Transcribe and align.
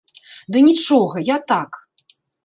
Ды 0.53 0.57
нічога, 0.67 1.21
я 1.27 1.35
так. 1.51 1.77